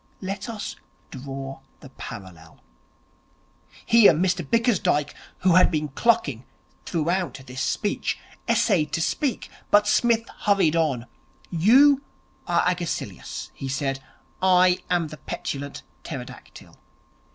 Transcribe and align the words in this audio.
Let 0.19 0.49
us 0.49 0.77
draw 1.11 1.59
the 1.81 1.89
parallel.' 1.91 2.59
Here 3.85 4.13
Mr 4.13 4.43
Bickersdyke, 4.43 5.13
who 5.41 5.53
had 5.53 5.69
been 5.69 5.89
clucking 5.89 6.43
throughout 6.87 7.39
this 7.45 7.61
speech, 7.61 8.17
essayed 8.49 8.93
to 8.93 8.99
speak; 9.01 9.51
but 9.69 9.87
Psmith 9.87 10.27
hurried 10.45 10.75
on. 10.75 11.05
'You 11.51 12.01
are 12.47 12.63
Agesilaus,' 12.67 13.51
he 13.53 13.67
said. 13.69 13.99
'I 14.41 14.79
am 14.89 15.09
the 15.09 15.17
Petulant 15.17 15.83
Pterodactyl. 16.03 16.79